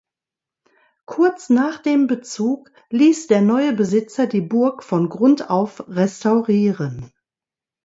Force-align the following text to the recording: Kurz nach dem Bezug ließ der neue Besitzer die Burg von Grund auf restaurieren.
Kurz 1.05 1.51
nach 1.51 1.77
dem 1.77 2.07
Bezug 2.07 2.71
ließ 2.89 3.27
der 3.27 3.41
neue 3.43 3.71
Besitzer 3.73 4.25
die 4.25 4.41
Burg 4.41 4.81
von 4.81 5.09
Grund 5.09 5.51
auf 5.51 5.87
restaurieren. 5.89 7.11